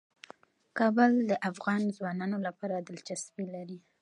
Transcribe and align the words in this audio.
کابل 0.77 1.11
د 1.29 1.31
افغان 1.49 1.81
ځوانانو 1.97 2.37
لپاره 2.47 2.75
دلچسپي 2.87 3.45
لري. 3.55 3.77